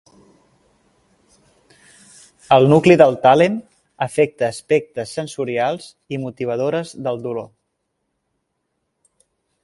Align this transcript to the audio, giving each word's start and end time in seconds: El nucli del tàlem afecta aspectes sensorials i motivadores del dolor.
El 2.55 2.63
nucli 2.71 2.95
del 3.01 3.17
tàlem 3.25 3.59
afecta 4.05 4.47
aspectes 4.55 5.13
sensorials 5.21 5.85
i 6.17 6.19
motivadores 6.23 6.95
del 7.09 7.21
dolor. 7.27 7.47